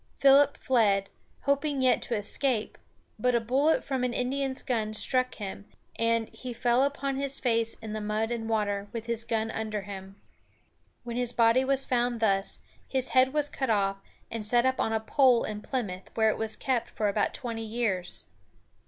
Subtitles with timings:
[0.15, 1.09] Philip fled,
[1.41, 2.79] hoping yet to escape;
[3.19, 7.75] but a bullet from an Indian's gun struck him, and "he fell upon his face
[7.83, 10.19] in the mud and water, with his gun under him."
[11.03, 13.97] When his body was found thus, his head was cut off,
[14.31, 17.63] and set up on a pole in Plymouth, where it was kept for about twenty
[17.63, 18.25] years.